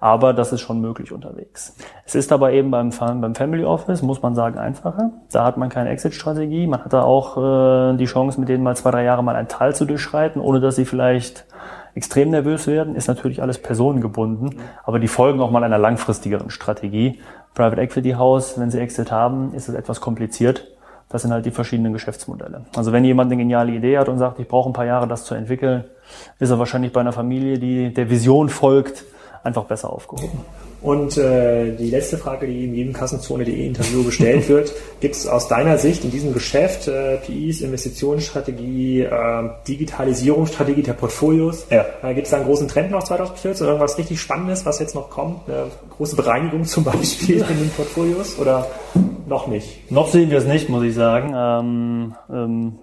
aber 0.06 0.34
das 0.34 0.54
ist 0.54 0.62
schon 0.62 0.82
möglich 0.82 1.12
unterwegs. 1.12 1.76
Es 2.06 2.14
ist 2.14 2.32
aber 2.32 2.52
eben 2.52 2.70
beim, 2.70 2.92
beim 2.92 3.34
Family 3.34 3.66
Office, 3.66 4.04
muss 4.04 4.22
man 4.22 4.36
sagen, 4.36 4.60
einfacher. 4.60 5.10
Da 5.32 5.44
hat 5.44 5.58
man 5.58 5.70
keine 5.70 5.90
Exit-Strategie. 5.90 6.68
Man 6.68 6.86
hat 6.86 6.94
da 6.94 7.02
auch 7.02 7.38
äh, 7.38 7.98
die 7.98 8.06
Chance, 8.06 8.40
mit 8.40 8.48
denen 8.48 8.64
mal 8.64 8.78
zwei, 8.78 8.92
drei 8.92 9.04
Jahre 9.04 9.24
mal 9.24 9.36
ein 9.36 9.48
Tal 9.48 9.74
zu 9.74 9.84
durchschreiten, 9.86 10.40
ohne 10.40 10.60
dass 10.60 10.76
sie 10.76 10.86
vielleicht 10.86 11.46
extrem 11.96 12.30
nervös 12.30 12.68
werden. 12.68 12.94
Ist 12.96 13.08
natürlich 13.08 13.42
alles 13.42 13.58
personengebunden, 13.58 14.60
aber 14.84 15.00
die 15.00 15.08
folgen 15.08 15.42
auch 15.42 15.50
mal 15.50 15.64
einer 15.64 15.80
langfristigeren 15.80 16.52
Strategie. 16.52 17.20
Private 17.56 17.82
Equity 17.82 18.12
House, 18.12 18.60
wenn 18.60 18.70
sie 18.70 18.80
Exit 18.80 19.12
haben, 19.12 19.56
ist 19.56 19.70
es 19.70 19.74
etwas 19.74 20.02
kompliziert. 20.02 20.68
Das 21.10 21.24
sind 21.24 21.32
halt 21.32 21.48
die 21.48 21.52
verschiedenen 21.52 21.94
Geschäftsmodelle. 21.94 22.66
Also 22.76 22.92
wenn 22.92 23.06
jemand 23.06 23.32
eine 23.32 23.42
geniale 23.42 23.72
Idee 23.72 23.98
hat 23.98 24.08
und 24.08 24.20
sagt, 24.20 24.40
ich 24.40 24.48
brauche 24.48 24.70
ein 24.70 24.74
paar 24.74 24.86
Jahre, 24.86 25.08
das 25.08 25.26
zu 25.26 25.34
entwickeln, 25.34 25.86
ist 26.38 26.52
er 26.52 26.60
wahrscheinlich 26.60 26.94
bei 26.94 27.02
einer 27.02 27.12
Familie, 27.12 27.58
die 27.58 27.92
der 27.92 28.12
Vision 28.12 28.50
folgt, 28.50 29.04
einfach 29.46 29.66
besser 29.66 29.92
aufgehoben. 29.92 30.40
Und 30.82 31.18
äh, 31.18 31.76
die 31.76 31.90
letzte 31.90 32.18
Frage, 32.18 32.48
die 32.48 32.66
in 32.66 32.76
jedem 32.76 32.94
Kassenzone.de 32.94 33.66
Interview 33.66 34.04
gestellt 34.04 34.50
wird, 34.50 34.72
gibt 35.00 35.16
es 35.16 35.28
aus 35.28 35.48
deiner 35.48 35.78
Sicht 35.78 36.04
in 36.04 36.12
diesem 36.12 36.34
Geschäft 36.34 36.88
äh, 36.88 37.18
PIs, 37.18 37.62
Investitionsstrategie, 37.62 39.02
äh, 39.02 39.50
Digitalisierungsstrategie 39.68 40.84
der 40.84 40.94
Portfolios, 40.94 41.66
ja. 41.70 41.86
äh, 42.04 42.14
gibt 42.14 42.26
es 42.26 42.32
da 42.32 42.38
einen 42.38 42.46
großen 42.46 42.68
Trend 42.68 42.92
noch 42.92 43.04
2014 43.04 43.66
irgendwas 43.66 43.98
richtig 43.98 44.20
Spannendes, 44.20 44.66
was 44.66 44.80
jetzt 44.80 44.96
noch 44.96 45.10
kommt? 45.10 45.48
Eine 45.48 45.68
große 45.96 46.16
Bereinigung 46.16 46.66
zum 46.66 46.84
Beispiel 46.84 47.38
in 47.38 47.58
den 47.58 47.70
Portfolios 47.70 48.38
oder 48.38 48.68
noch 49.28 49.48
nicht? 49.48 49.92
Noch 49.92 50.08
sehen 50.08 50.30
wir 50.30 50.40
es 50.40 50.46
nicht, 50.46 50.70
muss 50.70 50.84
ich 50.84 50.94
sagen. 50.94 51.34
Ähm, 51.36 52.16
ähm, 52.32 52.80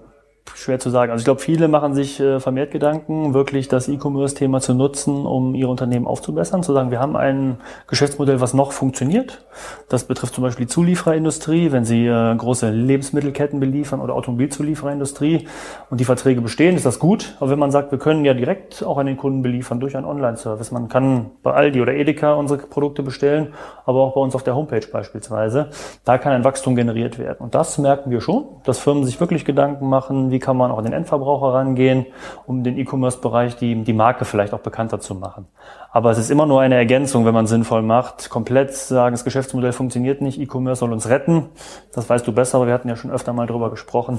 schwer 0.62 0.78
zu 0.78 0.90
sagen. 0.90 1.10
Also 1.10 1.22
ich 1.22 1.24
glaube, 1.24 1.40
viele 1.40 1.68
machen 1.68 1.94
sich 1.94 2.20
äh, 2.20 2.40
vermehrt 2.40 2.70
Gedanken, 2.70 3.34
wirklich 3.34 3.68
das 3.68 3.88
E-Commerce-Thema 3.88 4.60
zu 4.60 4.74
nutzen, 4.74 5.26
um 5.26 5.54
ihr 5.54 5.68
Unternehmen 5.68 6.06
aufzubessern, 6.06 6.62
zu 6.62 6.72
sagen, 6.72 6.90
wir 6.90 7.00
haben 7.00 7.16
ein 7.16 7.58
Geschäftsmodell, 7.86 8.40
was 8.40 8.54
noch 8.54 8.72
funktioniert. 8.72 9.44
Das 9.88 10.04
betrifft 10.04 10.34
zum 10.34 10.42
Beispiel 10.42 10.66
die 10.66 10.72
Zuliefererindustrie, 10.72 11.72
wenn 11.72 11.84
sie 11.84 12.06
äh, 12.06 12.34
große 12.34 12.70
Lebensmittelketten 12.70 13.60
beliefern 13.60 14.00
oder 14.00 14.14
Automobilzuliefererindustrie 14.14 15.46
und 15.90 16.00
die 16.00 16.04
Verträge 16.04 16.40
bestehen, 16.40 16.76
ist 16.76 16.86
das 16.86 16.98
gut. 16.98 17.36
Aber 17.40 17.50
wenn 17.50 17.58
man 17.58 17.70
sagt, 17.70 17.92
wir 17.92 17.98
können 17.98 18.24
ja 18.24 18.34
direkt 18.34 18.84
auch 18.84 18.98
an 18.98 19.06
den 19.06 19.16
Kunden 19.16 19.42
beliefern 19.42 19.80
durch 19.80 19.96
einen 19.96 20.06
Online-Service. 20.06 20.70
Man 20.70 20.88
kann 20.88 21.30
bei 21.42 21.52
Aldi 21.52 21.80
oder 21.80 21.94
Edeka 21.94 22.34
unsere 22.34 22.60
Produkte 22.60 23.02
bestellen, 23.02 23.52
aber 23.84 24.00
auch 24.00 24.14
bei 24.14 24.20
uns 24.20 24.34
auf 24.34 24.42
der 24.42 24.54
Homepage 24.54 24.86
beispielsweise. 24.90 25.70
Da 26.04 26.18
kann 26.18 26.32
ein 26.32 26.44
Wachstum 26.44 26.76
generiert 26.76 27.18
werden. 27.18 27.38
Und 27.40 27.54
das 27.54 27.78
merken 27.78 28.10
wir 28.10 28.20
schon, 28.20 28.44
dass 28.64 28.78
Firmen 28.78 29.04
sich 29.04 29.20
wirklich 29.20 29.44
Gedanken 29.44 29.88
machen, 29.88 30.30
wie 30.30 30.38
kann 30.38 30.51
man 30.56 30.70
auch 30.70 30.78
an 30.78 30.84
den 30.84 30.92
Endverbraucher 30.92 31.54
rangehen, 31.54 32.06
um 32.46 32.64
den 32.64 32.78
E-Commerce-Bereich, 32.78 33.56
die, 33.56 33.82
die 33.82 33.92
Marke 33.92 34.24
vielleicht 34.24 34.54
auch 34.54 34.60
bekannter 34.60 35.00
zu 35.00 35.14
machen. 35.14 35.46
Aber 35.90 36.10
es 36.10 36.18
ist 36.18 36.30
immer 36.30 36.46
nur 36.46 36.60
eine 36.60 36.74
Ergänzung, 36.74 37.26
wenn 37.26 37.34
man 37.34 37.46
sinnvoll 37.46 37.82
macht. 37.82 38.30
Komplett 38.30 38.74
sagen, 38.74 39.14
das 39.14 39.24
Geschäftsmodell 39.24 39.72
funktioniert 39.72 40.22
nicht, 40.22 40.40
E-Commerce 40.40 40.80
soll 40.80 40.92
uns 40.92 41.08
retten. 41.08 41.50
Das 41.94 42.08
weißt 42.08 42.26
du 42.26 42.32
besser, 42.32 42.56
aber 42.56 42.66
wir 42.66 42.74
hatten 42.74 42.88
ja 42.88 42.96
schon 42.96 43.10
öfter 43.10 43.32
mal 43.32 43.46
drüber 43.46 43.70
gesprochen. 43.70 44.18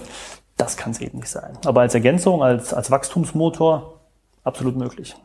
Das 0.57 0.77
kann 0.77 0.91
es 0.91 1.01
eben 1.01 1.19
nicht 1.19 1.29
sein. 1.29 1.57
Aber 1.65 1.81
als 1.81 1.95
Ergänzung, 1.95 2.43
als, 2.43 2.73
als 2.73 2.91
Wachstumsmotor 2.91 3.99
absolut 4.43 4.75
möglich. 4.75 5.15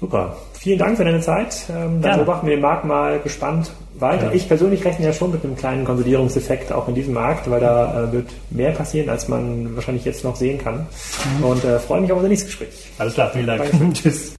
Super. 0.00 0.36
Vielen 0.52 0.78
Dank 0.78 0.96
für 0.96 1.04
deine 1.04 1.20
Zeit. 1.20 1.66
Ähm, 1.70 2.00
dann 2.00 2.16
beobachten 2.16 2.46
wir 2.46 2.54
den 2.54 2.62
Markt 2.62 2.84
mal 2.84 3.18
gespannt 3.18 3.72
weiter. 3.94 4.26
Ja. 4.26 4.32
Ich 4.32 4.46
persönlich 4.46 4.84
rechne 4.84 5.06
ja 5.06 5.12
schon 5.12 5.32
mit 5.32 5.44
einem 5.44 5.56
kleinen 5.56 5.84
Konsolidierungseffekt 5.84 6.72
auch 6.72 6.86
in 6.88 6.94
diesem 6.94 7.14
Markt, 7.14 7.50
weil 7.50 7.60
da 7.60 8.04
äh, 8.04 8.12
wird 8.12 8.30
mehr 8.50 8.70
passieren, 8.70 9.08
als 9.08 9.26
man 9.26 9.74
wahrscheinlich 9.74 10.04
jetzt 10.04 10.22
noch 10.22 10.36
sehen 10.36 10.58
kann. 10.58 10.86
Mhm. 11.38 11.44
Und 11.44 11.64
äh, 11.64 11.80
freue 11.80 12.00
mich 12.00 12.12
auf 12.12 12.18
unser 12.18 12.28
nächstes 12.28 12.50
Gespräch. 12.50 12.90
Alles 12.98 13.14
klar, 13.14 13.30
vielen 13.32 13.46
Dank. 13.46 13.64
Tschüss. 13.94 14.37